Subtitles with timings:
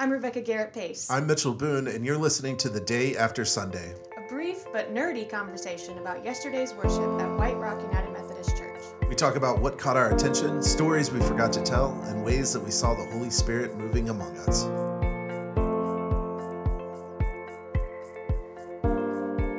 [0.00, 1.10] I'm Rebecca Garrett Pace.
[1.10, 3.96] I'm Mitchell Boone, and you're listening to The Day After Sunday.
[4.16, 8.80] A brief but nerdy conversation about yesterday's worship at White Rock United Methodist Church.
[9.08, 12.60] We talk about what caught our attention, stories we forgot to tell, and ways that
[12.60, 14.66] we saw the Holy Spirit moving among us.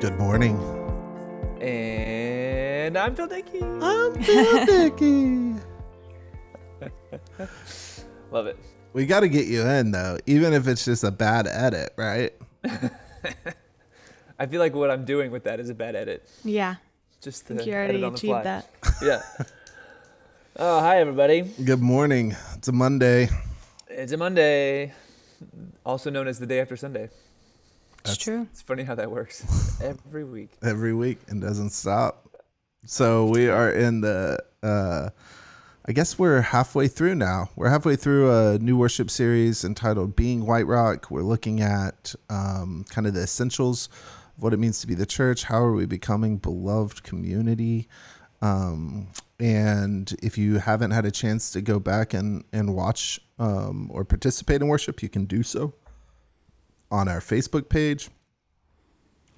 [0.02, 0.58] Good morning.
[1.60, 3.62] And I'm Phil Dickey.
[3.62, 5.56] I'm Phil Dickey.
[8.32, 8.58] Love it.
[8.94, 12.34] We got to get you in, though, even if it's just a bad edit, right?
[14.40, 16.27] I feel like what I'm doing with that is a bad edit.
[16.44, 16.76] Yeah.
[17.22, 18.44] Just I think to you edit already on the achieved fly.
[18.44, 18.70] that.
[19.04, 19.22] Yeah.
[20.55, 21.41] oh, hi everybody.
[21.63, 22.36] Good morning.
[22.55, 23.30] It's a Monday.
[23.90, 24.94] It's a Monday,
[25.85, 27.10] also known as the day after Sunday.
[28.05, 28.48] It's true.
[28.52, 30.52] It's funny how that works every week.
[30.63, 32.27] every week and doesn't stop.
[32.85, 35.10] So we are in the uh
[35.89, 37.49] I guess we're halfway through now.
[37.55, 41.09] We're halfway through a new worship series entitled Being White Rock.
[41.09, 43.90] We're looking at um, kind of the essentials
[44.37, 45.46] of what it means to be the church.
[45.46, 47.87] How are we becoming beloved community?
[48.40, 49.07] Um,
[49.40, 54.05] and if you haven't had a chance to go back and, and watch um, or
[54.05, 55.74] participate in worship, you can do so
[56.91, 58.12] on our Facebook page,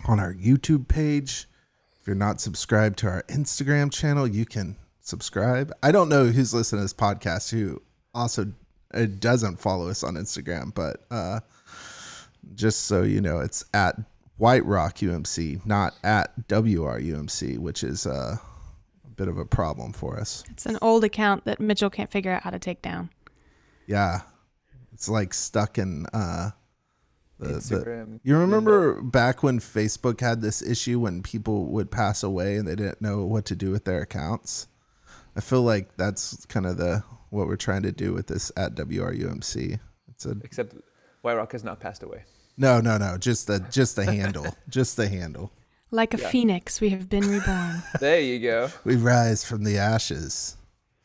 [0.05, 1.47] on our YouTube page.
[2.01, 5.71] If you're not subscribed to our Instagram channel, you can subscribe.
[5.83, 7.81] I don't know who's listening to this podcast who
[8.13, 8.51] also
[8.93, 11.41] uh, doesn't follow us on Instagram, but uh,
[12.55, 13.97] just so you know, it's at
[14.37, 18.37] White Rock UMC, not at WRUMC, which is uh,
[19.05, 20.43] a bit of a problem for us.
[20.49, 23.09] It's an old account that Mitchell can't figure out how to take down.
[23.87, 24.21] Yeah,
[24.93, 26.05] it's like stuck in.
[26.07, 26.51] Uh,
[27.39, 32.57] the, the, You remember back when Facebook had this issue when people would pass away
[32.57, 34.67] and they didn't know what to do with their accounts?
[35.35, 38.75] I feel like that's kind of the what we're trying to do with this at
[38.75, 39.79] WRUMC.
[40.09, 40.75] It's a Except
[41.21, 42.23] White Rock has not passed away.
[42.57, 45.51] no, no, no, just the just the handle, just the handle.
[45.91, 46.29] Like a Yeah.
[46.29, 47.83] phoenix, we have been reborn.
[47.99, 48.69] There you go.
[48.85, 50.55] We rise from the ashes.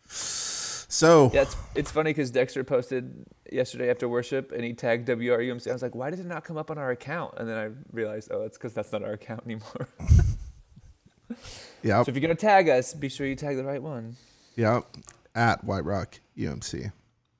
[0.09, 5.69] So Yeah, it's, it's funny because Dexter posted yesterday after worship and he tagged WRUMC.
[5.69, 7.35] I was like, why did it not come up on our account?
[7.39, 9.89] And then I realized, oh, it's because that's not our account anymore.
[11.87, 14.17] yeah, So if you're going to tag us, be sure you tag the right one.
[14.57, 14.81] yeah,
[15.35, 16.91] at White Rock UMC.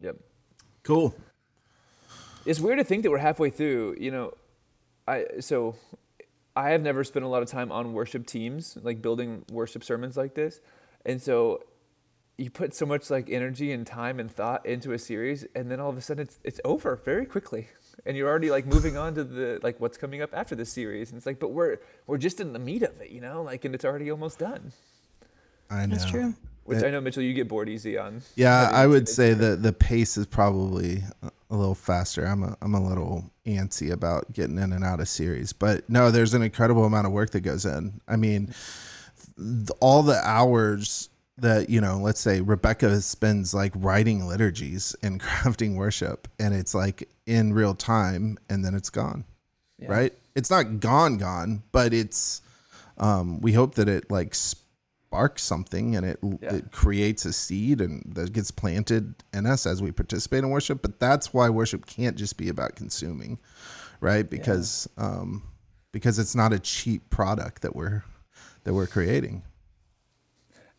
[0.01, 0.17] Yep.
[0.83, 1.15] Cool.
[2.45, 3.97] It's weird to think that we're halfway through.
[3.99, 4.33] You know,
[5.09, 5.75] I so
[6.55, 10.17] I have never spent a lot of time on worship teams, like building worship sermons
[10.17, 10.61] like this,
[11.05, 11.63] and so
[12.39, 15.81] you put so much like energy and time and thought into a series, and then
[15.81, 17.69] all of a sudden it's it's over very quickly,
[18.05, 21.11] and you're already like moving on to the like what's coming up after this series,
[21.11, 23.65] and it's like, but we're we're just in the meat of it, you know, like,
[23.65, 24.73] and it's already almost done.
[25.71, 25.97] I know.
[25.97, 26.35] That's true.
[26.65, 26.89] Which Yeah.
[26.89, 28.23] I know Mitchell, you get bored easy on.
[28.35, 32.27] Yeah, I would say that the pace is probably a- a little faster.
[32.27, 36.11] I'm a I'm a little antsy about getting in and out of series, but no,
[36.11, 38.01] there's an incredible amount of work that goes in.
[38.09, 38.53] I mean,
[39.39, 41.09] th- all the hours
[41.39, 46.75] that you know, let's say Rebecca spends like writing liturgies and crafting worship, and it's
[46.75, 49.25] like in real time, and then it's gone.
[49.79, 49.93] Yeah.
[49.93, 50.13] Right?
[50.35, 52.43] It's not gone, gone, but it's.
[52.99, 56.55] Um, we hope that it like sparks something and it Yeah.
[56.55, 60.81] it creates a seed and that gets planted in us as we participate in worship.
[60.81, 63.39] But that's why worship can't just be about consuming,
[64.01, 64.29] right?
[64.29, 65.43] Because um,
[65.93, 68.03] because it's not a cheap product that we're
[68.65, 69.43] that we're creating.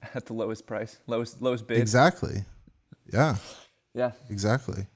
[0.13, 1.77] at the lowest price, lowest lowest bid.
[1.79, 2.45] Exactly.
[3.11, 3.37] Yeah.
[3.93, 4.11] Yeah.
[4.29, 4.87] Exactly.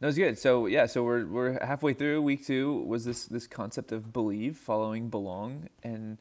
[0.00, 0.38] No, it's good.
[0.38, 2.82] So yeah, so we're we're halfway through week two.
[2.86, 6.18] Was this this concept of believe, following, belong, and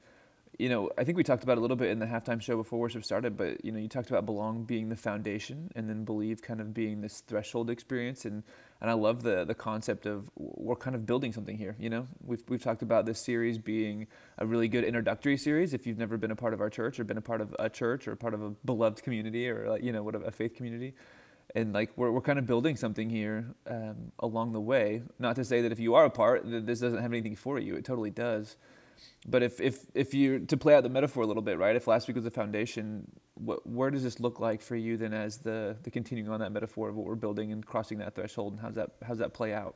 [0.59, 2.79] you know I think we talked about a little bit in the halftime show before
[2.79, 3.37] worship started.
[3.37, 6.73] But you know you talked about belong being the foundation, and then believe kind of
[6.73, 8.25] being this threshold experience.
[8.25, 8.43] And
[8.81, 11.75] and I love the the concept of we're kind of building something here.
[11.79, 15.73] You know we've we've talked about this series being a really good introductory series.
[15.73, 17.69] If you've never been a part of our church or been a part of a
[17.69, 20.93] church or part of a beloved community or like you know what a faith community
[21.55, 25.43] and like we're, we're kind of building something here um, along the way not to
[25.43, 27.83] say that if you are a part that this doesn't have anything for you it
[27.83, 28.55] totally does
[29.27, 31.87] but if if if you to play out the metaphor a little bit right if
[31.87, 33.05] last week was the foundation
[33.35, 36.51] what, where does this look like for you then as the the continuing on that
[36.51, 39.53] metaphor of what we're building and crossing that threshold and how's that how's that play
[39.53, 39.75] out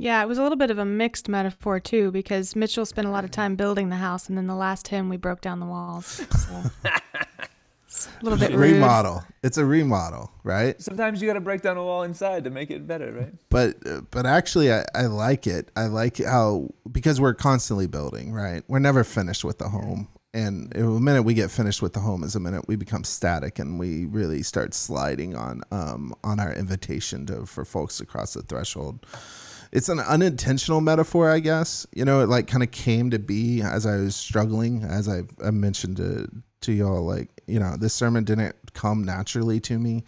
[0.00, 3.10] Yeah, it was a little bit of a mixed metaphor too, because Mitchell spent a
[3.10, 5.66] lot of time building the house, and then the last hymn we broke down the
[5.66, 6.06] walls.
[6.46, 6.62] So.
[8.06, 8.74] It's a little bit rude.
[8.74, 9.24] remodel.
[9.42, 10.80] It's a remodel, right?
[10.80, 13.76] sometimes you got to break down a wall inside to make it better right But
[13.86, 15.70] uh, but actually, I, I like it.
[15.76, 18.62] I like how because we're constantly building, right?
[18.68, 20.08] We're never finished with the home.
[20.34, 23.58] and the minute we get finished with the home is the minute we become static
[23.58, 28.34] and we really start sliding on um, on our invitation to for folks to cross
[28.34, 29.06] the threshold
[29.72, 33.62] it's an unintentional metaphor i guess you know it like kind of came to be
[33.62, 36.28] as i was struggling as i, I mentioned to
[36.60, 40.04] to y'all like you know this sermon didn't come naturally to me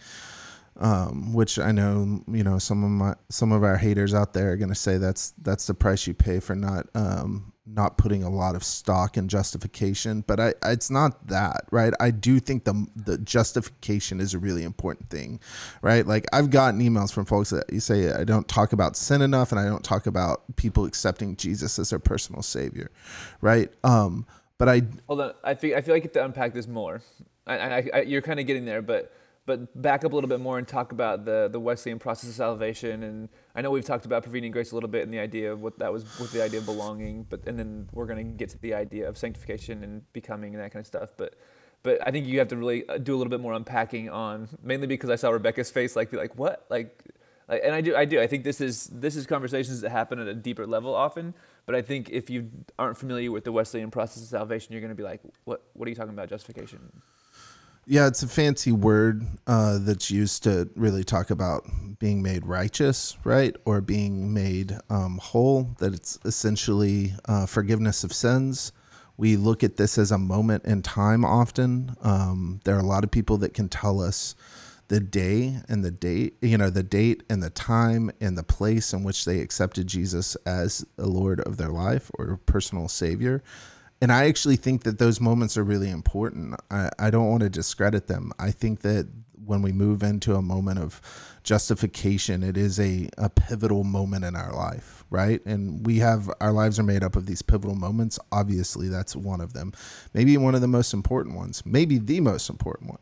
[0.79, 4.51] um, which I know you know some of my some of our haters out there
[4.51, 8.23] are going to say that's that's the price you pay for not um, not putting
[8.23, 11.93] a lot of stock in justification, but I, it's not that, right?
[11.99, 15.39] I do think the the justification is a really important thing,
[15.81, 16.05] right?
[16.05, 19.51] Like I've gotten emails from folks that you say I don't talk about sin enough,
[19.51, 22.91] and I don't talk about people accepting Jesus as their personal savior,
[23.41, 23.71] right?
[23.83, 24.25] Um,
[24.57, 25.33] but I hold on.
[25.43, 27.01] I feel I feel like you have to unpack this more.
[27.47, 29.13] I, I, I you're kind of getting there, but
[29.45, 32.35] but back up a little bit more and talk about the the Wesleyan process of
[32.35, 33.03] salvation.
[33.03, 35.61] And I know we've talked about prevenient grace a little bit and the idea of
[35.61, 38.49] what that was with the idea of belonging, but and then we're going to get
[38.49, 41.11] to the idea of sanctification and becoming and that kind of stuff.
[41.17, 41.35] But
[41.83, 44.47] but I think you have to really uh, do a little bit more unpacking on
[44.61, 47.03] mainly because I saw Rebecca's face like be like what like.
[47.49, 48.21] And I do, I do.
[48.21, 51.33] I think this is this is conversations that happen at a deeper level often.
[51.65, 52.49] But I think if you
[52.79, 55.61] aren't familiar with the Wesleyan process of salvation, you're going to be like, "What?
[55.73, 56.29] What are you talking about?
[56.29, 56.79] Justification?"
[57.87, 61.67] Yeah, it's a fancy word uh, that's used to really talk about
[61.99, 63.55] being made righteous, right?
[63.65, 68.71] Or being made um, whole, that it's essentially uh, forgiveness of sins.
[69.17, 71.95] We look at this as a moment in time often.
[72.01, 74.35] Um, there are a lot of people that can tell us
[74.87, 78.93] the day and the date, you know, the date and the time and the place
[78.93, 83.41] in which they accepted Jesus as the Lord of their life or personal Savior
[84.01, 86.59] and I actually think that those moments are really important.
[86.71, 88.31] I, I don't want to discredit them.
[88.39, 89.07] I think that
[89.45, 91.01] when we move into a moment of
[91.43, 95.43] justification, it is a, a pivotal moment in our life, right?
[95.45, 98.19] And we have our lives are made up of these pivotal moments.
[98.31, 99.73] Obviously, that's one of them.
[100.13, 102.99] Maybe one of the most important ones, maybe the most important one.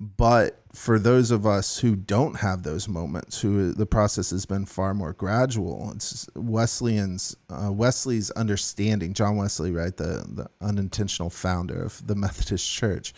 [0.00, 4.64] But for those of us who don't have those moments, who the process has been
[4.64, 9.12] far more gradual, it's Wesleyan's uh, Wesley's understanding.
[9.12, 13.12] John Wesley, right, the the unintentional founder of the Methodist Church,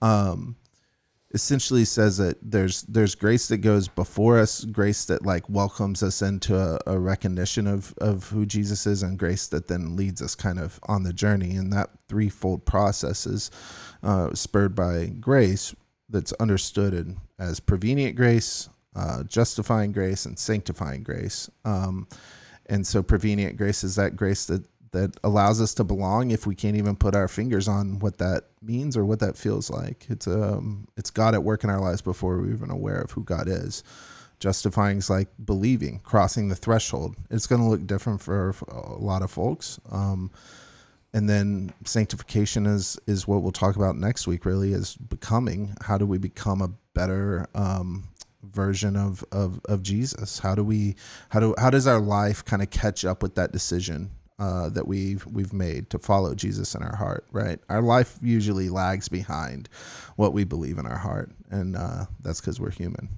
[0.00, 0.56] um,
[1.34, 6.22] essentially says that there's there's grace that goes before us, grace that like welcomes us
[6.22, 10.34] into a, a recognition of of who Jesus is, and grace that then leads us
[10.34, 11.56] kind of on the journey.
[11.56, 13.50] And that threefold process is
[14.02, 15.74] uh, spurred by grace
[16.12, 21.50] that's understood as prevenient grace, uh, justifying grace, and sanctifying grace.
[21.64, 22.06] Um,
[22.66, 26.54] and so, prevenient grace is that grace that that allows us to belong if we
[26.54, 30.06] can't even put our fingers on what that means or what that feels like.
[30.08, 33.24] It's um it's God at work in our lives before we're even aware of who
[33.24, 33.82] God is.
[34.38, 37.16] Justifying is like believing, crossing the threshold.
[37.30, 39.78] It's going to look different for a lot of folks.
[39.88, 40.32] Um,
[41.14, 45.74] and then sanctification is is what we'll talk about next week really is becoming.
[45.82, 48.08] How do we become a better um,
[48.42, 50.38] version of, of of jesus?
[50.38, 50.96] How do we
[51.30, 54.86] how do how does our life kind of catch up with that decision uh, that
[54.86, 57.58] we've we've made to follow jesus in our heart right?
[57.68, 59.68] Our life usually lags behind
[60.16, 61.30] what we believe in our heart.
[61.50, 63.08] And uh, that's because we're human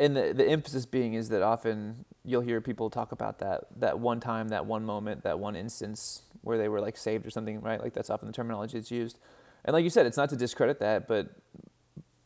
[0.00, 3.98] and the, the emphasis being is that often you'll hear people talk about that that
[3.98, 7.60] one time, that one moment, that one instance where they were like saved or something,
[7.60, 7.80] right?
[7.80, 9.18] Like that's often the terminology that's used.
[9.64, 11.28] And like you said, it's not to discredit that, but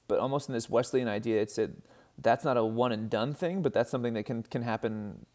[0.09, 1.71] but almost in this Wesleyan idea, it's that
[2.19, 5.27] that's not a one and done thing, but that's something that can can happen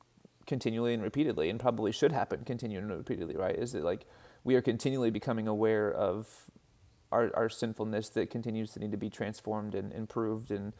[0.45, 3.55] continually and repeatedly, and probably should happen continually and repeatedly, right?
[3.55, 4.05] Is it like
[4.43, 6.49] we are continually becoming aware of
[7.11, 10.73] our, our sinfulness that continues to need to be transformed and improved and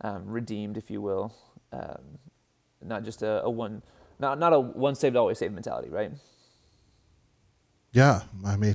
[0.00, 1.34] um, redeemed, if you will,
[1.72, 2.18] um,
[2.82, 3.82] not just a, a, one,
[4.18, 6.12] not not a one saved always saved mentality, right?
[7.92, 8.74] Yeah, I mean,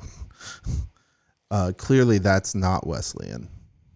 [1.52, 3.50] uh, clearly that's not Wesleyan.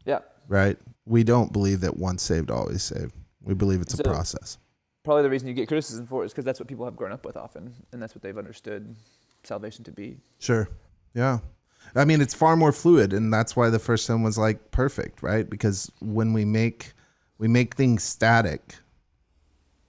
[0.06, 0.20] Yeah.
[0.48, 0.78] Right.
[1.06, 3.14] We don't believe that once saved always saved.
[3.42, 4.58] We believe it's so, a process.
[5.04, 7.12] Probably the reason you get criticism for it is because that's what people have grown
[7.12, 8.96] up with often, and that's what they've understood
[9.44, 10.18] salvation to be.
[10.40, 10.70] Sure.
[11.14, 11.40] Yeah.
[11.96, 15.22] I mean, it's far more fluid, and that's why the first one was like perfect,
[15.22, 15.50] right?
[15.50, 16.94] Because when we make
[17.44, 18.76] we make things static,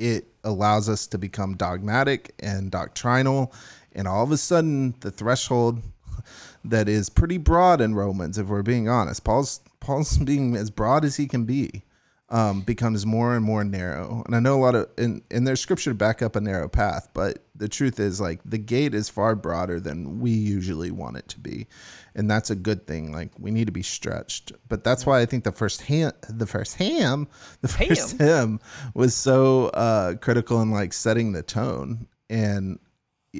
[0.01, 3.53] it allows us to become dogmatic and doctrinal.
[3.93, 5.81] And all of a sudden, the threshold
[6.65, 11.05] that is pretty broad in Romans, if we're being honest, Paul's Paul's being as broad
[11.05, 11.84] as he can be
[12.31, 14.23] um, becomes more and more narrow.
[14.27, 16.69] And I know a lot of in in their scripture to back up a narrow
[16.69, 21.17] path, but the truth is like the gate is far broader than we usually want
[21.17, 21.67] it to be,
[22.15, 23.13] and that's a good thing.
[23.13, 26.47] Like we need to be stretched, but that's why I think the first ham, the
[26.47, 27.29] first ham,
[27.61, 28.27] the first ham.
[28.27, 28.61] hymn
[28.95, 32.07] was so uh, critical in like setting the tone.
[32.31, 32.79] And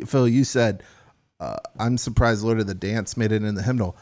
[0.07, 0.83] Phil, you said
[1.41, 3.97] uh, I'm surprised Lord of the Dance made it in the hymnal.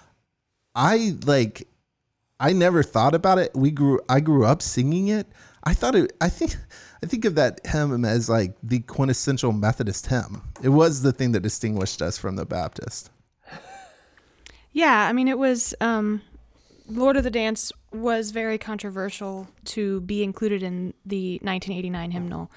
[0.74, 1.68] I like
[2.42, 3.52] I never thought about it.
[3.54, 5.28] We grew I grew up singing it.
[5.62, 6.56] I thought it I think
[7.00, 10.42] I think of that hymn as like the quintessential Methodist hymn.
[10.60, 13.10] It was the thing that distinguished us from the Baptist.
[14.72, 16.22] Yeah, I mean, it was um,
[16.88, 22.50] Lord of the Dance was very controversial to be included in the 1989 hymnal,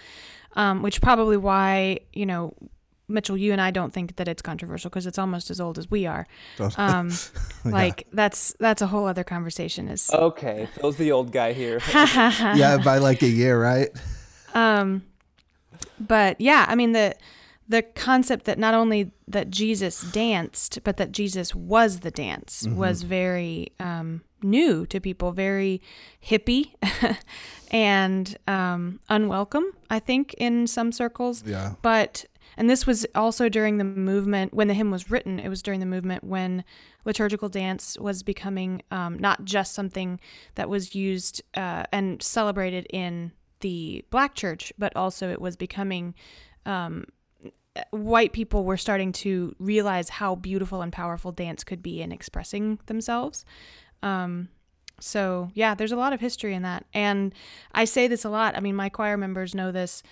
[0.55, 2.55] um, which probably why you know
[3.07, 5.89] Mitchell, you and I don't think that it's controversial because it's almost as old as
[5.89, 6.27] we are.
[6.77, 7.11] Um,
[7.65, 7.71] Yeah.
[7.71, 9.87] like that's that's a whole other conversation.
[9.87, 11.79] Is Okay, Phil's the old guy here.
[11.93, 13.89] yeah, by like a year, right?
[14.53, 15.03] Um,
[15.99, 17.15] but yeah, I mean the
[17.67, 23.01] the concept that not only that Jesus danced, but that Jesus was the dance was
[23.01, 25.81] very um, new to people, very
[26.23, 26.73] hippie
[27.71, 29.71] and um, unwelcome.
[29.89, 31.43] I think in some circles.
[31.45, 31.73] Yeah.
[31.81, 32.25] But
[32.57, 35.39] and this was also during the movement when the hymn was written.
[35.39, 36.63] It was during the movement when
[37.03, 40.19] liturgical dance was becoming um, not just something
[40.55, 43.31] that was used uh, and celebrated in
[43.61, 46.15] the black church, but also it was becoming.
[46.65, 47.05] Um,
[47.91, 52.79] white people were starting to realize how beautiful and powerful dance could be in expressing
[52.85, 53.43] themselves.
[54.01, 54.47] Um,
[54.99, 57.33] so yeah, there's a lot of history in that, and
[57.73, 58.55] I say this a lot.
[58.55, 60.03] I mean, my choir members know this.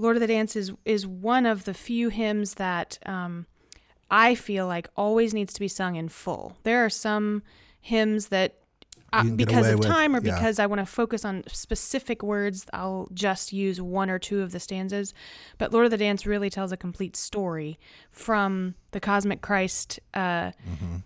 [0.00, 3.46] Lord of the Dance is is one of the few hymns that um,
[4.10, 6.56] I feel like always needs to be sung in full.
[6.62, 7.42] There are some
[7.80, 8.56] hymns that.
[9.12, 10.34] Uh, You can get because of with- time or yeah.
[10.36, 14.52] because I want to focus on specific words, I'll just use one or two of
[14.52, 15.12] the stanzas.
[15.58, 17.76] But Lord of the Dance really tells a complete story
[18.12, 19.98] from the cosmic Christ.
[20.14, 20.52] Uh,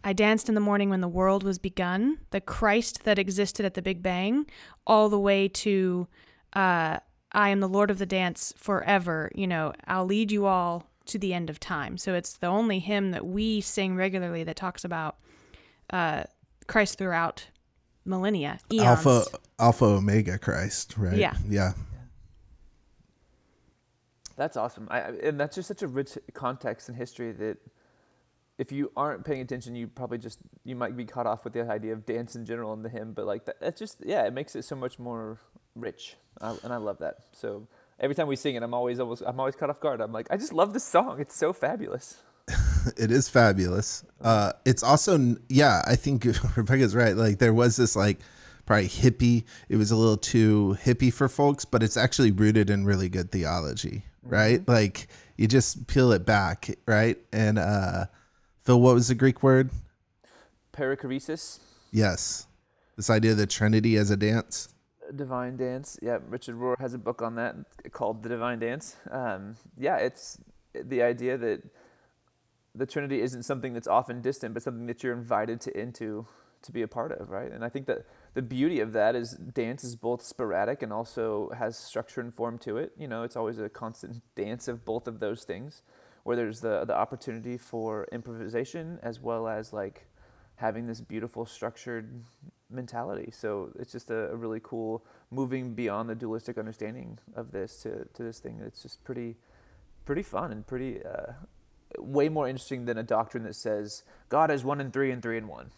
[0.04, 3.72] I danced in the morning when the world was begun, the Christ that existed at
[3.72, 4.44] the Big Bang,
[4.86, 6.06] all the way to
[6.52, 6.98] uh,
[7.34, 9.30] I am the Lord of the dance forever.
[9.34, 11.98] You know, I'll lead you all to the end of time.
[11.98, 15.16] So it's the only hymn that we sing regularly that talks about
[15.90, 16.24] uh,
[16.66, 17.48] Christ throughout
[18.06, 18.86] millennia, eons.
[18.86, 19.24] Alpha
[19.58, 21.16] Alpha Omega Christ, right?
[21.16, 21.34] Yeah.
[21.48, 21.72] Yeah.
[24.36, 24.88] That's awesome.
[24.90, 27.58] I, I- and that's just such a rich context and history that
[28.58, 31.68] if you aren't paying attention, you probably just you might be caught off with the
[31.68, 33.12] idea of dance in general in the hymn.
[33.12, 35.40] But like that, that's just yeah, it makes it so much more
[35.74, 37.16] rich, I, and I love that.
[37.32, 37.66] So
[38.00, 40.00] every time we sing it, I'm always almost I'm always caught off guard.
[40.00, 41.20] I'm like, I just love this song.
[41.20, 42.18] It's so fabulous.
[42.96, 44.04] it is fabulous.
[44.20, 46.26] Uh, it's also, yeah, I think
[46.56, 47.16] Rebecca's right.
[47.16, 48.18] Like there was this like
[48.66, 49.44] probably hippie.
[49.68, 53.30] It was a little too hippie for folks, but it's actually rooted in really good
[53.30, 54.66] theology, right?
[54.68, 57.18] Like you just peel it back, right?
[57.32, 58.06] And uh,
[58.64, 59.70] Phil, what was the Greek word?
[60.72, 61.60] Perichoresis,
[61.94, 62.48] Yes,
[62.96, 64.73] this idea of the Trinity as a dance.
[65.14, 65.98] Divine dance.
[66.02, 67.56] Yeah, Richard Rohr has a book on that
[67.92, 68.96] called The Divine Dance.
[69.10, 70.38] Um, yeah, it's
[70.74, 71.62] the idea that
[72.74, 76.26] the Trinity isn't something that's often distant, but something that you're invited to into
[76.62, 77.52] to be a part of, right?
[77.52, 81.50] And I think that the beauty of that is dance is both sporadic and also
[81.56, 82.92] has structure and form to it.
[82.98, 85.82] You know, it's always a constant dance of both of those things,
[86.24, 90.06] where there's the the opportunity for improvisation as well as like
[90.56, 92.24] having this beautiful structured
[92.70, 93.30] mentality.
[93.32, 98.06] So it's just a, a really cool moving beyond the dualistic understanding of this to,
[98.14, 98.60] to this thing.
[98.64, 99.36] It's just pretty
[100.04, 101.32] pretty fun and pretty uh,
[101.98, 105.38] way more interesting than a doctrine that says God is one and three and three
[105.38, 105.70] and one.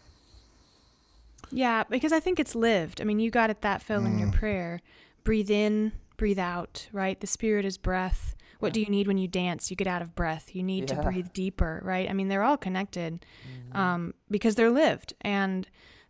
[1.49, 2.99] Yeah, because I think it's lived.
[2.99, 4.81] I mean, you got it that Phil in your prayer.
[5.23, 7.19] Breathe in, breathe out, right?
[7.19, 8.35] The spirit is breath.
[8.59, 9.69] What do you need when you dance?
[9.69, 10.55] You get out of breath.
[10.55, 12.09] You need to breathe deeper, right?
[12.09, 13.25] I mean, they're all connected
[13.71, 15.13] um, because they're lived.
[15.21, 15.67] And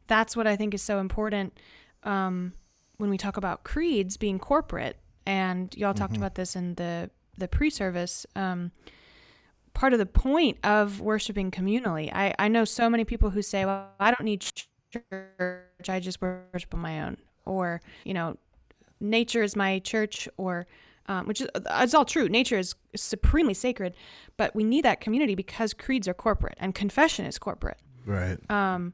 [0.07, 1.57] that's what I think is so important
[2.03, 2.53] um,
[2.97, 4.97] when we talk about creeds being corporate.
[5.25, 8.25] And y'all talked about this in the, the pre service.
[8.35, 8.71] Um,
[9.77, 12.11] part of the point of worshiping communally.
[12.11, 14.43] I, I know so many people who say, well, I don't need
[14.91, 17.17] church, I just worship on my own.
[17.45, 18.37] Or, you know,
[18.99, 20.65] nature is my church, or,
[21.05, 22.27] um, which is, it's all true.
[22.27, 23.93] Nature is supremely sacred,
[24.35, 27.77] but we need that community because creeds are corporate and confession is corporate.
[28.03, 28.37] Right.
[28.49, 28.93] Um,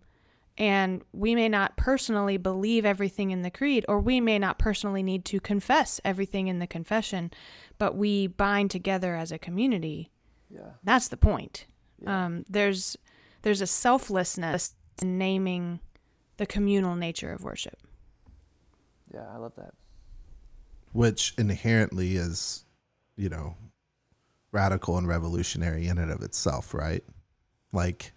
[0.57, 5.01] and we may not personally believe everything in the creed, or we may not personally
[5.03, 7.31] need to confess everything in the confession,
[7.77, 10.11] but we bind together as a community
[10.49, 10.71] Yeah.
[10.83, 11.65] that's the point.
[12.01, 12.25] Yeah.
[12.25, 12.95] Um, there's
[13.41, 15.79] there's a selflessness in naming
[16.37, 17.77] the communal nature of worship.
[19.13, 19.73] Yeah, I love that.
[20.91, 22.65] which inherently is,
[23.17, 23.55] you know,
[24.51, 27.03] radical and revolutionary in and of itself, right?
[27.71, 28.13] Like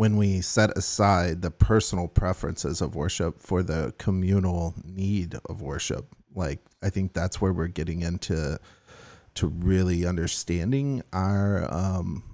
[0.00, 6.06] when we set aside the personal preferences of worship for the communal need of worship,
[6.34, 8.58] like I think that's where we're getting into
[9.34, 12.24] to really understanding our um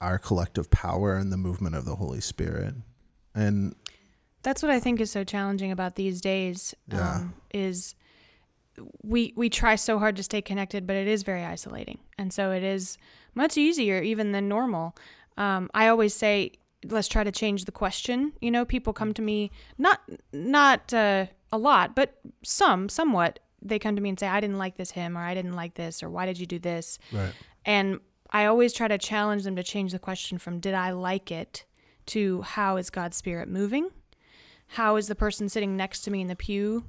[0.00, 2.74] our collective power and the movement of the Holy Spirit.
[3.32, 3.76] And
[4.42, 6.74] That's what I think is so challenging about these days.
[6.92, 7.18] Yeah.
[7.18, 7.94] Um, is
[9.04, 12.50] we we try so hard to stay connected, but it is very isolating, and so
[12.50, 12.98] it is
[13.36, 14.96] much easier even than normal.
[15.36, 16.52] Um, I always say,
[16.88, 18.32] let's try to change the question.
[18.40, 20.00] You know, people come to me not
[20.32, 23.40] not uh, a lot, but some somewhat.
[23.62, 25.74] They come to me and say, I didn't like this hymn, or I didn't like
[25.74, 26.98] this, or why did you do this?
[27.12, 27.32] right.
[27.64, 28.00] And
[28.30, 31.64] I always try to challenge them to change the question from did I like it
[32.06, 33.90] to how is God's spirit moving?
[34.66, 36.84] How is the person sitting next to me in the pew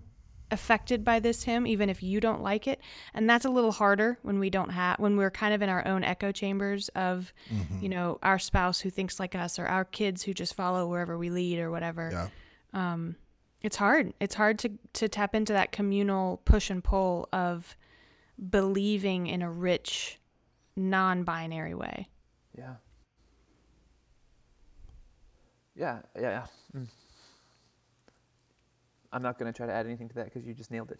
[0.51, 2.79] affected by this hymn even if you don't like it?
[3.13, 5.85] And that's a little harder when we don't have when we're kind of in our
[5.87, 7.33] own echo chambers of
[7.81, 11.17] you know our spouse who thinks like us or our kids who just follow wherever
[11.17, 12.29] we lead or whatever
[12.73, 12.97] Yeah.
[13.61, 14.13] it's hard.
[14.19, 17.75] It's hard to to tap into that communal push and pull of
[18.49, 20.19] believing in a rich,
[20.75, 22.09] non-binary way.
[22.57, 22.75] Yeah.
[25.75, 26.45] Yeah, yeah, yeah.
[26.81, 26.87] Mm.
[29.15, 30.99] I'm not going to try to add anything to that because you just nailed it.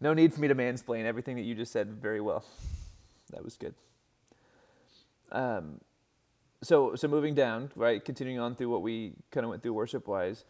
[0.00, 2.46] No need for me to mansplain everything that you just said very well.
[3.30, 3.74] That was good.
[5.30, 5.82] Um,
[6.62, 10.08] so so moving down, right, continuing on through what we kind of went through worship
[10.08, 10.44] wise.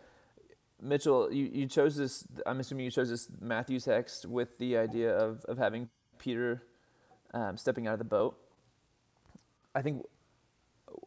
[0.80, 2.24] Mitchell, you, you chose this.
[2.46, 6.62] I'm assuming you chose this Matthew text with the idea of, of having Peter
[7.34, 8.38] um, stepping out of the boat.
[9.74, 10.04] I think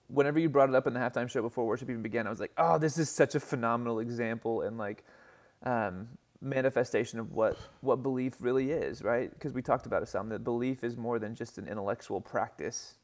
[0.08, 2.40] whenever you brought it up in the halftime show before worship even began, I was
[2.40, 5.04] like, oh, this is such a phenomenal example and like
[5.64, 6.08] um,
[6.42, 9.32] manifestation of what what belief really is, right?
[9.32, 12.96] Because we talked about it some that belief is more than just an intellectual practice,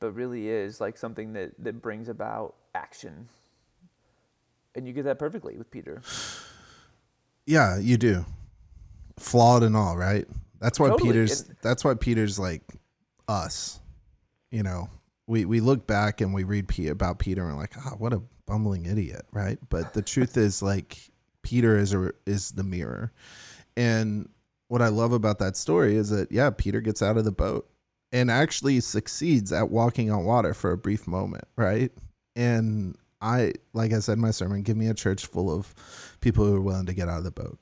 [0.00, 3.28] but really is like something that that brings about action.
[4.74, 6.02] And you get that perfectly with Peter.
[7.46, 8.26] Yeah, you do.
[9.18, 10.26] Flawed and all, right?
[10.60, 12.62] That's why Totally, Peter's and- that's why Peter's like
[13.26, 13.80] us.
[14.50, 14.88] You know,
[15.28, 18.12] we we look back and we read P- about Peter and we're like, "Ah, what
[18.12, 19.58] a bumbling idiot," right?
[19.68, 20.98] But the truth is like
[21.42, 23.12] Peter is a, is the mirror.
[23.76, 24.28] And
[24.66, 27.68] what I love about that story is that yeah, Peter gets out of the boat
[28.10, 31.92] and actually succeeds at walking on water for a brief moment, right?
[32.34, 35.74] And I like I said in my sermon, give me a church full of
[36.20, 37.58] people who are willing to get out of the boat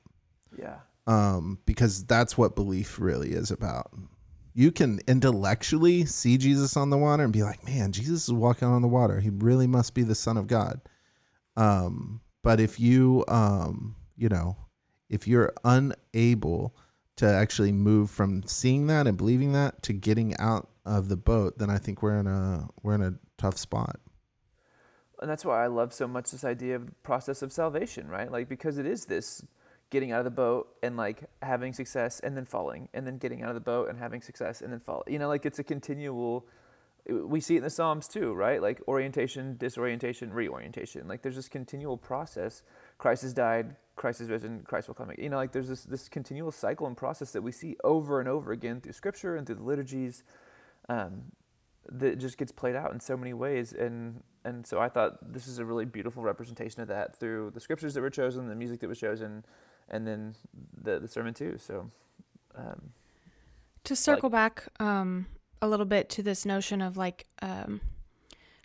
[0.56, 0.76] Yeah.
[1.06, 3.90] um, because that's what belief really is about.
[4.58, 8.66] You can intellectually see Jesus on the water and be like, man, Jesus is walking
[8.66, 9.20] on the water.
[9.20, 10.80] He really must be the Son of God.
[11.58, 14.56] Um, but if you, um, you know,
[15.10, 16.74] if you're unable
[17.16, 21.58] to actually move from seeing that and believing that to getting out of the boat,
[21.58, 24.00] then I think we're in a we're in a tough spot.
[25.20, 28.32] and that's why I love so much this idea of the process of salvation, right?
[28.32, 29.44] Like because it is this
[29.90, 33.42] getting out of the boat and like having success and then falling and then getting
[33.42, 35.04] out of the boat and having success and then fall.
[35.06, 36.46] You know, like it's a continual
[37.08, 38.60] we see it in the Psalms too, right?
[38.60, 41.06] Like orientation, disorientation, reorientation.
[41.06, 42.62] Like there's this continual process.
[42.98, 45.22] Christ has died, Christ has risen, Christ will come again.
[45.22, 48.28] You know, like there's this this continual cycle and process that we see over and
[48.28, 50.24] over again through scripture and through the liturgies.
[50.88, 51.32] Um,
[51.88, 55.48] that just gets played out in so many ways and and so I thought this
[55.48, 58.80] is a really beautiful representation of that through the scriptures that were chosen, the music
[58.80, 59.44] that was chosen,
[59.88, 60.36] and then
[60.82, 61.56] the the sermon too.
[61.58, 61.90] So
[62.54, 62.90] um,
[63.84, 65.26] To circle back um,
[65.60, 67.80] a little bit to this notion of like um,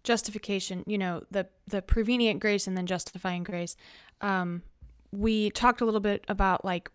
[0.03, 3.75] justification, you know, the the prevenient grace and then justifying grace.
[4.21, 4.61] Um,
[5.11, 6.91] we talked a little bit about like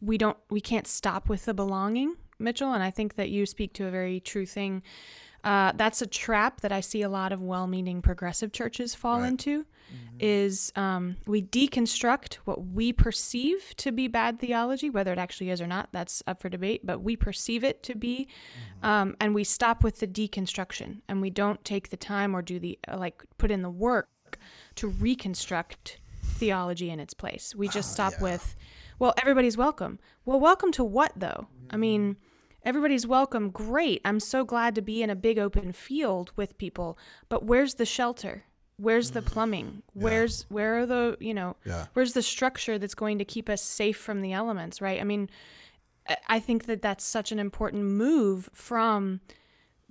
[0.00, 3.72] we don't we can't stop with the belonging, Mitchell, and I think that you speak
[3.74, 4.82] to a very true thing.
[5.44, 9.28] Uh, that's a trap that I see a lot of well-meaning progressive churches fall Right.
[9.28, 9.64] into.
[10.20, 15.62] Is um, we deconstruct what we perceive to be bad theology, whether it actually is
[15.62, 15.88] or not.
[15.92, 18.28] That's up for debate, but we perceive it to be,
[18.82, 22.58] um, and we stop with the deconstruction, and we don't take the time or do
[22.58, 24.08] the uh, like put in the work
[24.74, 27.54] to reconstruct theology in its place.
[27.54, 28.56] We just stop with,
[28.98, 30.00] well, everybody's welcome.
[30.26, 31.46] Well, welcome to what though?
[31.70, 32.16] I mean,
[32.68, 33.48] everybody's welcome.
[33.48, 34.02] Great.
[34.04, 36.98] I'm so glad to be in a big open field with people,
[37.30, 38.44] but where's the shelter?
[38.76, 39.82] Where's the plumbing?
[39.94, 41.86] Where's where are the, you know, Yeah.
[41.94, 45.00] where's the structure that's going to keep us safe from the elements, right?
[45.00, 45.30] I mean,
[46.08, 49.20] I- I think that that's such an important move from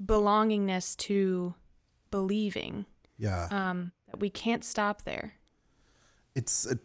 [0.04, 1.56] belongingness to
[2.12, 2.86] believing.
[3.18, 3.48] Yeah.
[3.50, 5.34] Um, that we can't stop there.
[6.36, 6.78] it's a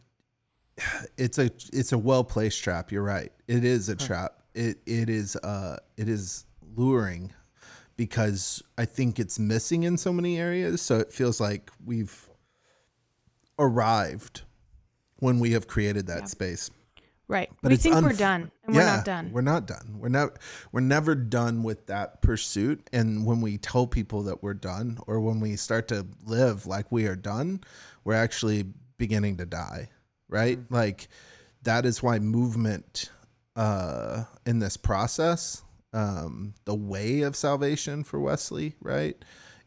[1.18, 2.90] it's a it's a well placed trap.
[2.90, 3.30] You're right.
[3.46, 4.41] It is a trap.
[4.54, 6.44] It it is uh it is
[6.76, 7.32] luring
[7.96, 10.80] because I think it's missing in so many areas.
[10.82, 12.28] So it feels like we've
[13.58, 14.42] arrived
[15.18, 16.26] when we have created that Yeah.
[16.26, 16.70] space.
[17.28, 17.50] Right.
[17.62, 19.32] But we think we're done, and we're not done.
[19.32, 19.96] We're not done.
[19.98, 20.38] We're not
[20.70, 22.90] we're never done with that pursuit.
[22.92, 26.92] And when we tell people that we're done, or when we start to live like
[26.92, 27.60] we are done,
[28.04, 28.64] we're actually
[28.98, 29.88] beginning to die.
[30.28, 30.58] Right?
[30.70, 31.08] Like
[31.62, 33.10] that is why movement
[33.56, 35.62] uh in this process,
[35.92, 39.16] um, the way of salvation for Wesley, right?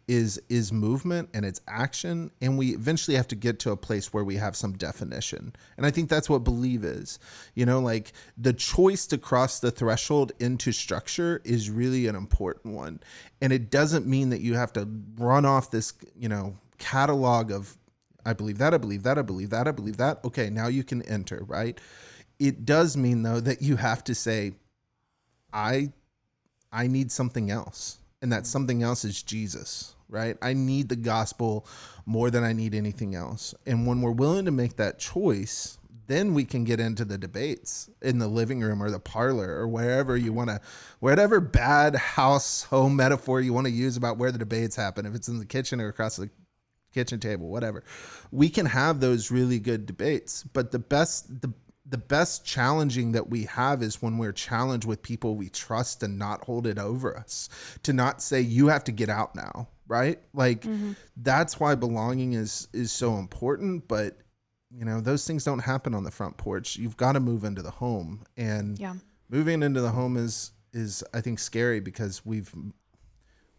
[0.07, 2.31] is is movement and it's action.
[2.41, 5.53] And we eventually have to get to a place where we have some definition.
[5.77, 7.19] And i think that's what believe is
[7.55, 12.75] you know like the choice to cross the threshold into structure is really an important
[12.75, 12.99] one.
[13.41, 17.77] And it doesn't mean that you have to run off this you know catalog of
[18.25, 20.23] i believe that i believe that i believe that i believe that.
[20.25, 21.79] Okay now you can enter right
[22.39, 24.53] it does mean though that you have to say
[25.53, 25.91] i
[26.71, 30.37] i need something else and that something else is jesus right?
[30.41, 31.65] I need the gospel
[32.05, 33.53] more than I need anything else.
[33.65, 37.89] And when we're willing to make that choice, then we can get into the debates
[38.01, 40.61] in the living room or the parlor or wherever you want to,
[40.99, 45.15] whatever bad house home metaphor you want to use about where the debates happen, if
[45.15, 46.29] it's in the kitchen or across the
[46.93, 47.83] kitchen table, whatever.
[48.31, 50.43] We can have those really good debates.
[50.43, 51.51] But the best, the
[51.87, 56.17] the best challenging that we have is when we're challenged with people we trust and
[56.17, 57.49] not hold it over us
[57.83, 60.93] to not say you have to get out now right like mm-hmm.
[61.17, 64.17] that's why belonging is is so important but
[64.71, 67.61] you know those things don't happen on the front porch you've got to move into
[67.61, 68.93] the home and yeah.
[69.29, 72.53] moving into the home is is i think scary because we've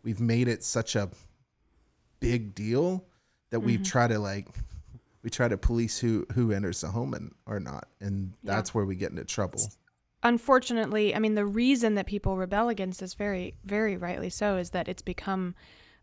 [0.02, 1.08] we've made it such a
[2.18, 3.04] big deal
[3.50, 3.66] that mm-hmm.
[3.66, 4.46] we try to like
[5.26, 8.72] we try to police who who enters the home and or not and that's yeah.
[8.74, 9.60] where we get into trouble
[10.22, 14.70] unfortunately i mean the reason that people rebel against this very very rightly so is
[14.70, 15.52] that it's become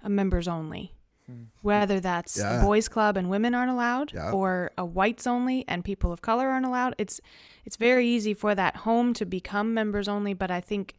[0.04, 0.94] a members only
[1.26, 1.44] hmm.
[1.62, 2.60] whether that's yeah.
[2.60, 4.30] a boys club and women aren't allowed yeah.
[4.32, 7.22] or a whites only and people of color aren't allowed it's
[7.64, 10.96] it's very easy for that home to become members only but i think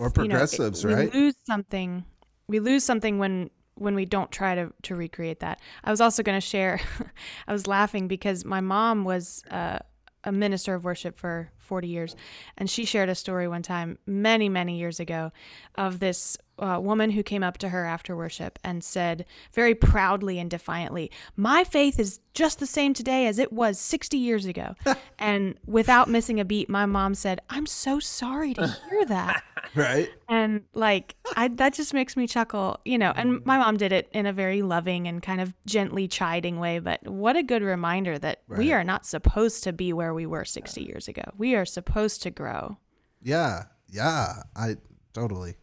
[0.00, 2.04] or progressives you know, it, we lose something
[2.48, 3.48] we lose something when
[3.78, 5.60] when we don't try to, to recreate that.
[5.84, 6.80] I was also going to share,
[7.48, 9.78] I was laughing because my mom was uh,
[10.24, 12.16] a minister of worship for 40 years.
[12.56, 15.30] And she shared a story one time, many, many years ago,
[15.76, 20.38] of this uh, woman who came up to her after worship and said very proudly
[20.38, 24.74] and defiantly, My faith is just the same today as it was 60 years ago.
[25.18, 29.42] and without missing a beat, my mom said, I'm so sorry to hear that.
[29.74, 30.08] right.
[30.28, 33.12] And like, I, that just makes me chuckle, you know.
[33.16, 36.78] And my mom did it in a very loving and kind of gently chiding way.
[36.78, 38.58] But what a good reminder that right.
[38.58, 41.22] we are not supposed to be where we were 60 years ago.
[41.36, 42.78] We are supposed to grow.
[43.22, 43.64] Yeah.
[43.90, 44.42] Yeah.
[44.56, 44.76] I
[45.12, 45.56] totally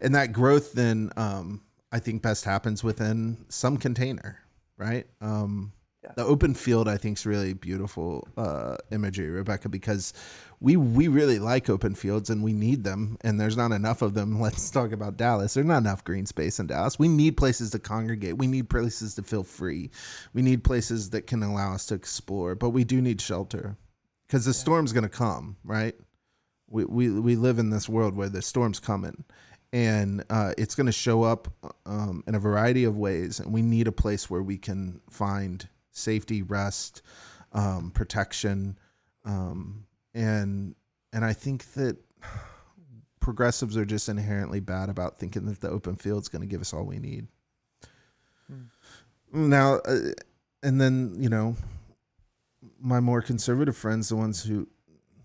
[0.00, 1.62] and that growth then um,
[1.92, 4.40] I think best happens within some container,
[4.76, 5.06] right?
[5.20, 6.12] Um, yeah.
[6.16, 10.12] The open field I think is really beautiful uh, imagery, Rebecca, because
[10.60, 14.14] we we really like open fields and we need them, and there's not enough of
[14.14, 14.40] them.
[14.40, 15.54] Let's talk about Dallas.
[15.54, 16.98] There's not enough green space in Dallas.
[16.98, 18.38] We need places to congregate.
[18.38, 19.90] We need places to feel free.
[20.32, 23.76] We need places that can allow us to explore, but we do need shelter
[24.26, 24.60] because the yeah.
[24.60, 25.94] storm's going to come, right?
[26.68, 29.24] We, we we live in this world where the storm's coming
[29.72, 31.48] and uh, it's going to show up
[31.84, 35.68] um, in a variety of ways and we need a place where we can find
[35.90, 37.02] safety rest
[37.52, 38.78] um, protection
[39.24, 39.84] um,
[40.14, 40.74] and
[41.12, 41.96] and i think that
[43.20, 46.60] progressives are just inherently bad about thinking that the open field is going to give
[46.60, 47.26] us all we need
[48.46, 48.62] hmm.
[49.32, 50.10] now uh,
[50.62, 51.56] and then you know
[52.80, 54.66] my more conservative friends the ones who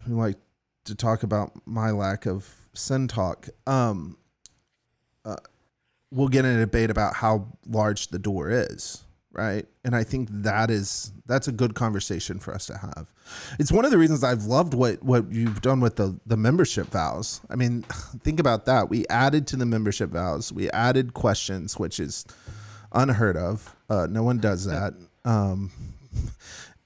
[0.06, 0.38] who like
[0.86, 4.18] to talk about my lack of sin talk um
[5.26, 5.36] uh,
[6.10, 9.66] we'll get in a debate about how large the door is right?
[9.84, 13.14] And i think that is that's a good conversation for us to have.
[13.60, 16.88] It's one of the reasons i've loved what what you've done with the the membership
[16.88, 17.42] vows.
[17.50, 17.84] I mean
[18.24, 18.90] think about that.
[18.90, 20.52] We added to the membership vows.
[20.52, 22.26] We added questions which is
[22.92, 23.76] unheard of.
[23.90, 24.94] Uh, no one does that.
[25.24, 25.72] Um,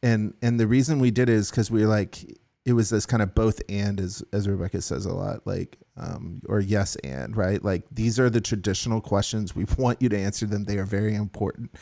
[0.05, 2.23] and and the reason we did it is because we were like
[2.63, 6.41] it was this kind of both and as as rebecca says a lot like um,
[6.49, 7.63] or yes and right?
[7.63, 9.55] Like these are the traditional questions.
[9.55, 10.65] We want you to answer them.
[10.65, 11.75] They are very important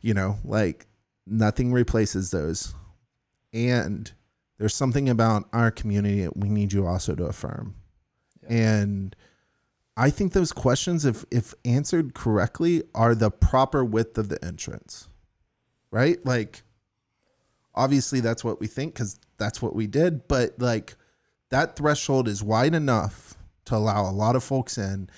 [0.00, 0.38] you know?
[0.44, 0.86] Like
[1.26, 2.74] nothing replaces those.
[3.52, 4.10] And
[4.58, 7.74] there's something about our community that we need you also to affirm.
[8.42, 8.58] Yeah.
[8.58, 9.16] and
[9.96, 15.08] i think those questions if if answered correctly are the proper width of the entrance
[15.92, 16.24] right?
[16.26, 16.62] Like
[17.74, 20.96] obviously that's what we think because that's what we did but like
[21.50, 25.08] that threshold is wide enough to allow a lot of folks in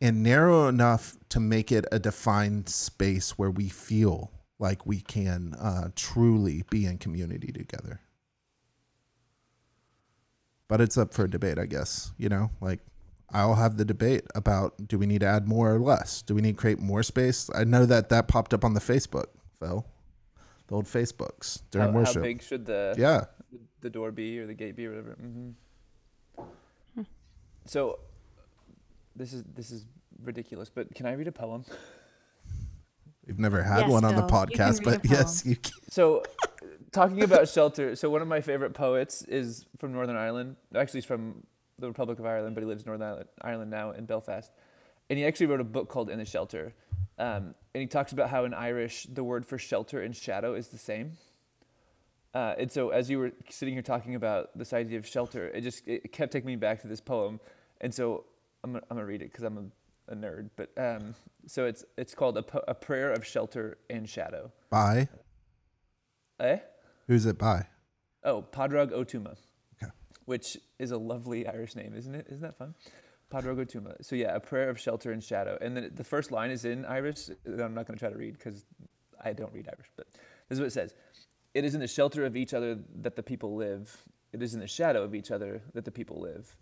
[0.00, 5.54] and narrow enough to make it a defined space where we feel like we can
[5.60, 8.00] uh, truly be in community together.
[10.68, 12.12] but it's up for debate, I guess.
[12.16, 12.80] You know, like
[13.30, 16.22] I'll have the debate about do we need to add more or less?
[16.22, 17.50] Do we need to create more space?
[17.54, 19.26] I know that that popped up on the Facebook,
[19.60, 19.86] Phil,
[20.72, 22.16] the old Facebooks during how, worship.
[22.16, 23.24] how big should the yeah,
[23.82, 25.12] the door be or the gate be or whatever.
[25.20, 25.50] hmm
[27.66, 27.98] So
[29.14, 29.84] this is this is
[30.24, 31.66] ridiculous, but can I read a poem?
[33.26, 35.74] we've never had Yes, one on the Phil, you can podcast, but yes, you can.
[35.90, 36.22] So
[36.90, 40.56] talking about shelter, so one of my favorite poets is from Northern Ireland.
[40.74, 41.46] Actually, he's from
[41.78, 44.50] the Republic of Ireland, but he lives in Northern Ireland, Ireland now in Belfast.
[45.10, 46.72] And he actually wrote a book called In the Shelter.
[47.18, 50.68] Um, and he talks about how in Irish the word for shelter and shadow is
[50.68, 51.12] the same.
[52.34, 55.60] Uh, and so as you were sitting here talking about this idea of shelter, it
[55.60, 57.38] just it kept taking me back to this poem.
[57.80, 58.24] And so
[58.64, 59.58] I'm gonna, I'm gonna read it because I'm
[60.08, 60.48] a, a nerd.
[60.56, 61.14] But um,
[61.46, 64.50] so it's it's called a, po- a prayer of shelter and shadow.
[64.70, 65.08] By
[66.40, 66.58] Eh?
[67.06, 67.66] who's it by?
[68.24, 69.36] Oh, Pádraig Ó Tuama.
[69.80, 69.92] Okay.
[70.24, 72.26] Which is a lovely Irish name, isn't it?
[72.30, 72.74] Isn't that fun?
[73.32, 73.94] Pádraig Ó Tuama.
[74.04, 75.56] So yeah, a prayer of shelter and shadow.
[75.60, 77.30] And then the first line is in Irish.
[77.46, 78.64] I'm not going to try to read because
[79.22, 80.06] I don't read Irish, but
[80.48, 80.94] this is what it says.
[81.54, 84.04] It is in the shelter of each other that the people live.
[84.32, 86.56] It is in the shadow of each other that the people live.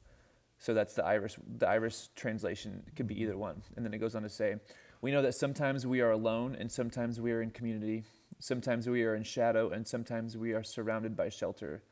[0.58, 1.36] So that's the Irish.
[1.58, 3.62] The Irish translation could be either one.
[3.76, 4.56] And then it goes on to say,
[5.00, 8.04] we know that sometimes we are alone and sometimes we are in community.
[8.38, 11.82] Sometimes we are in shadow and sometimes we are surrounded by shelter.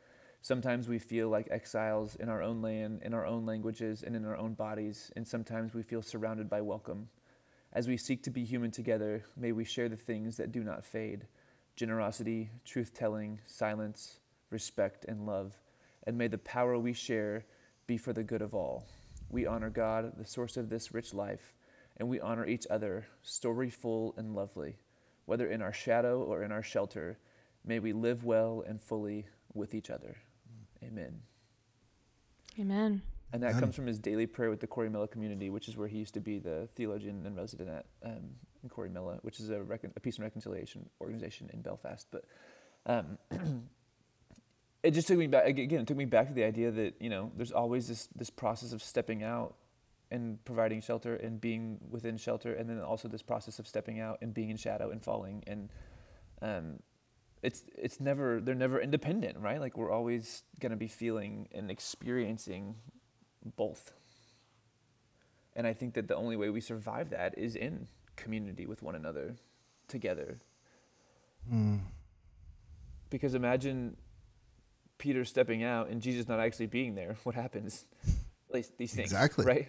[0.49, 4.25] Sometimes we feel like exiles in our own land, in our own languages, and in
[4.25, 7.07] our own bodies, and sometimes we feel surrounded by welcome.
[7.75, 10.87] As we seek to be human together, may we share the things that do not
[10.87, 11.27] fade
[11.77, 15.53] generosity, truth telling, silence, respect, and love.
[16.07, 17.45] And may the power we share
[17.87, 18.87] be for the good of all.
[19.29, 21.53] We honor God, the source of this rich life,
[21.99, 24.79] and we honor each other, storyful and lovely.
[25.27, 27.19] Whether in our shadow or in our shelter,
[27.67, 30.17] may we live well and fully with each other.
[30.83, 31.21] Amen.
[32.59, 33.03] Amen.
[33.33, 33.61] And that Amen.
[33.61, 36.21] comes from his daily prayer with the Corrymeela community, which is where he used to
[36.21, 38.31] be the theologian and resident at um,
[38.63, 42.07] in Corrymeela, which is a, recon- a peace and reconciliation organization in Belfast.
[42.11, 42.25] But
[42.87, 43.19] um,
[44.83, 45.81] it just took me back again.
[45.81, 48.73] It took me back to the idea that you know there's always this this process
[48.73, 49.55] of stepping out
[50.11, 54.19] and providing shelter and being within shelter, and then also this process of stepping out
[54.23, 55.69] and being in shadow and falling and
[56.41, 56.79] um,
[57.43, 59.61] it's it's never they're never independent, right?
[59.61, 62.77] Like we're always gonna be feeling and experiencing
[63.57, 63.93] both.
[65.55, 68.95] And I think that the only way we survive that is in community with one
[68.95, 69.37] another,
[69.89, 70.39] together.
[71.53, 71.81] Mm.
[73.11, 73.97] Because imagine
[74.99, 77.17] Peter stepping out and Jesus not actually being there.
[77.25, 77.87] What happens?
[78.49, 79.45] At least these things, Exactly.
[79.45, 79.69] right?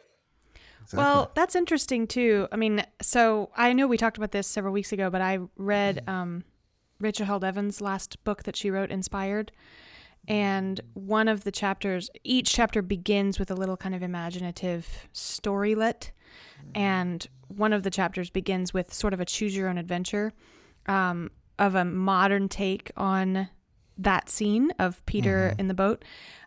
[0.82, 0.98] Exactly.
[0.98, 2.48] Well, that's interesting too.
[2.52, 6.04] I mean, so I know we talked about this several weeks ago, but I read
[6.08, 6.44] um,
[7.00, 9.52] Rachel Held Evans' last book that she wrote, Inspired.
[10.28, 16.12] And one of the chapters, each chapter begins with a little kind of imaginative storylet.
[16.76, 20.34] And one of the chapters begins with sort of a choose your own adventure
[20.88, 23.50] um, of a modern take on
[23.98, 26.04] that scene of Peter in the boat.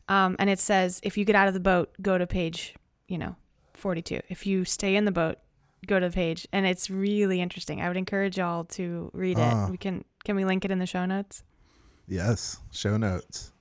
[0.09, 2.75] Um, and it says, if you get out of the boat, go to page,
[3.09, 3.35] you know,
[3.75, 4.21] 42.
[4.29, 5.38] If you stay in the boat,
[5.87, 6.47] go to the page.
[6.53, 7.81] And it's really interesting.
[7.81, 9.67] I would encourage y'all to read Ah.
[9.67, 9.71] it.
[9.71, 11.43] We can, can we link it in the show notes?
[12.09, 13.53] yes, show notes.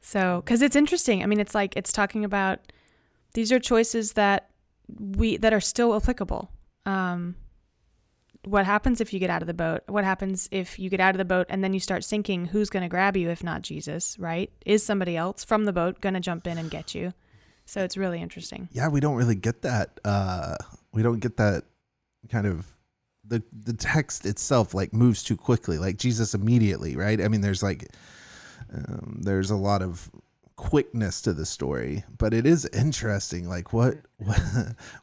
[0.00, 1.22] So, because it's interesting.
[1.22, 2.72] I mean, it's like it's talking about
[3.34, 4.50] these are choices that
[4.98, 6.50] we that are still applicable.
[6.86, 7.36] Um,
[8.44, 9.82] what happens if you get out of the boat?
[9.86, 12.46] What happens if you get out of the boat and then you start sinking?
[12.46, 14.18] Who's going to grab you if not Jesus?
[14.18, 14.50] Right?
[14.64, 17.12] Is somebody else from the boat going to jump in and get you?
[17.66, 18.68] So it's really interesting.
[18.72, 20.00] Yeah, we don't really get that.
[20.04, 20.56] Uh,
[20.92, 21.64] we don't get that
[22.28, 22.66] kind of
[23.30, 25.78] the the text itself like moves too quickly.
[25.78, 27.20] Like Jesus immediately, right?
[27.20, 27.88] I mean, there's like
[28.74, 30.10] um, there's a lot of
[30.56, 33.48] quickness to the story, but it is interesting.
[33.48, 34.40] Like what what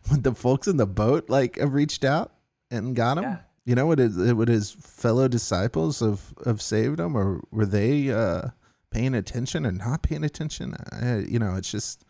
[0.10, 2.34] when the folks in the boat like have reached out
[2.70, 3.24] and got him.
[3.24, 3.38] Yeah.
[3.66, 8.10] You know, would his, would his fellow disciples have, have saved him, or were they
[8.10, 8.52] uh,
[8.92, 10.74] paying attention or not paying attention?
[10.94, 12.06] I, you know, it's just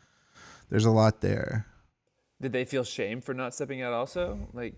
[0.70, 1.66] there's a lot there,
[2.42, 4.48] Did they feel shame for not stepping out also?
[4.54, 4.76] Like,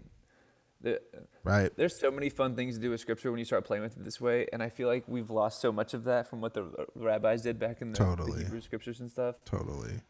[0.81, 1.01] the,
[1.43, 1.71] right?
[1.75, 4.03] there's so many fun things to do with scripture when you start playing with it
[4.03, 6.65] this way, and I feel like we've lost so much of that from what the
[6.95, 8.43] rabbis did back in the, the Totally.
[8.43, 9.43] Hebrew scriptures and stuff.
[9.45, 10.01] Totally.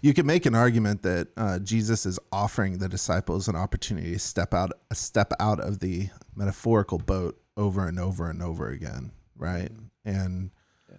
[0.00, 4.18] You can make an argument that uh, Jesus is offering the disciples an opportunity to
[4.18, 9.70] step out, step out of the metaphorical boat over and over and over again, right?
[10.04, 10.50] And
[10.88, 10.98] Yeah.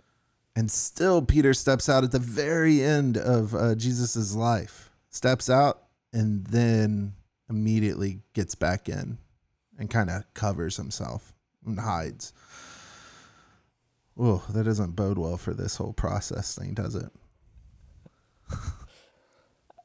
[0.56, 5.84] and still, Peter steps out at the very end of uh, Jesus's life, steps out,
[6.12, 7.14] and then
[7.50, 9.18] immediately gets back in,
[9.80, 11.34] and kind of covers himself
[11.66, 12.34] and hides.
[14.20, 17.10] Oh, that doesn't bode well for this whole process thing, does it?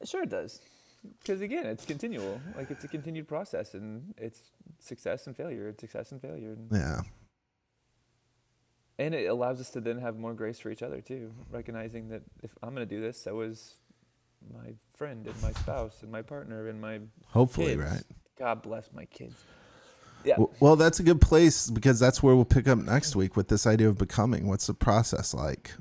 [0.05, 0.59] Sure, it does.
[1.21, 2.41] Because again, it's continual.
[2.57, 4.41] Like it's a continued process, and it's
[4.79, 5.69] success and failure.
[5.69, 7.01] It's success and failure, and, Yeah.
[8.99, 11.33] and it allows us to then have more grace for each other too.
[11.49, 13.75] Recognizing that if I'm going to do this, so is
[14.51, 17.81] my friend and my spouse and my partner and my Hopefully, kids.
[17.81, 18.03] right?
[18.37, 19.35] God bless my kids.
[20.23, 20.37] Yeah.
[20.59, 23.67] Well, that's a good place because that's where we'll pick up next week with this
[23.67, 24.47] idea of becoming.
[24.47, 25.71] What's the process like?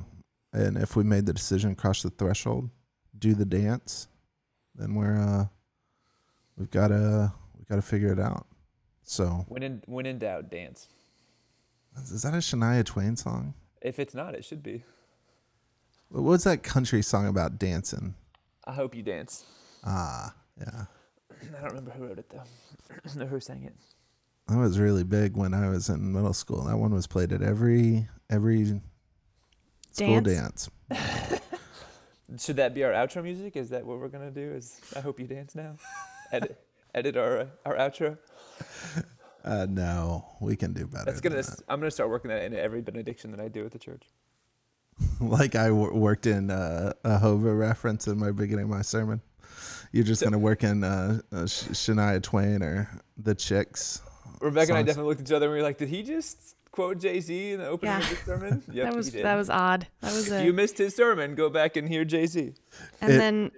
[0.53, 2.68] And if we made the decision, cross the threshold,
[3.18, 4.09] do the dance,
[4.75, 5.46] then we're uh,
[6.57, 8.46] we've got to we've got to figure it out.
[9.03, 10.88] So, When in when in doubt, dance.
[11.96, 13.55] is that a Shania Twain song?
[13.81, 14.85] If it's not, it should be.
[16.09, 18.14] What was that country song about dancing?
[18.64, 19.44] I hope you dance.
[19.85, 20.85] Ah, yeah,
[21.59, 22.42] I don't remember who wrote it though,
[23.22, 23.75] or who sang it.
[24.48, 26.64] that was really big when I was in middle school.
[26.64, 28.81] That one was played at every every
[29.90, 30.68] school Dance?
[30.90, 31.40] dance.
[32.38, 33.57] Should that be our outro music?
[33.57, 34.53] Is that what we're gonna do?
[34.53, 35.77] Is I hope you dance now?
[36.33, 36.59] Edit,
[36.94, 38.16] edit our uh, our outro.
[39.44, 41.05] Uh, no, we can do better.
[41.05, 41.35] That's gonna.
[41.37, 41.53] than that.
[41.53, 44.05] s- I'm gonna start working that into every benediction that I do at the church.
[45.21, 49.21] like I w- worked in uh, a Hova reference in my beginning of my sermon.
[49.93, 52.88] You're just gonna work in uh, uh, Sh- Shania Twain or
[53.19, 54.01] the Chicks.
[54.41, 56.57] Rebecca and I definitely looked at each other and we were like, "Did he just
[56.71, 57.99] quote Jay Z in the opening Yeah.
[58.01, 59.25] of his sermon?" Yep, that was he did.
[59.27, 59.87] that was odd.
[60.01, 62.55] That was If a you missed his sermon, go back and hear Jay Z.
[63.01, 63.51] and It- then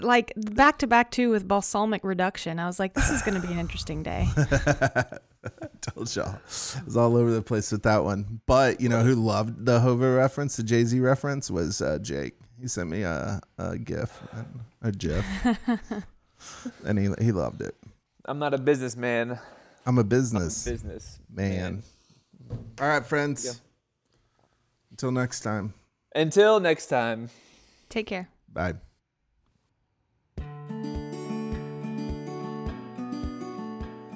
[0.00, 2.58] like back to back too with balsamic reduction.
[2.58, 4.26] I was like, this is going to be an interesting day.
[5.80, 8.40] Told y'all, it was all over the place with that one.
[8.46, 12.34] But you know who loved the Hova reference, the Jay Z reference, was uh, Jake.
[12.60, 15.26] He sent me a, a GIF, and- a GIF,
[16.84, 17.74] and he he loved it.
[18.24, 19.32] I'm not a businessman.
[19.32, 19.40] I'm a
[19.86, 21.82] I'm a business business man.
[22.80, 23.44] All right, friends.
[23.44, 23.52] Yeah.
[24.92, 25.74] Until next time.
[26.14, 27.30] Until next time.
[27.88, 28.28] Take care.
[28.52, 28.74] Bye.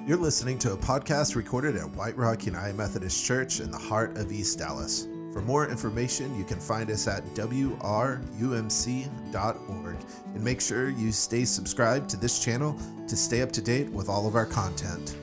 [0.07, 4.15] You're listening to a podcast recorded at White Rock United Methodist Church in the heart
[4.17, 5.05] of East Dallas.
[5.33, 7.67] For more information, you can find us at wrumc.org
[10.33, 14.07] and make sure you stay subscribed to this channel to stay up to date with
[14.07, 15.17] all of our content.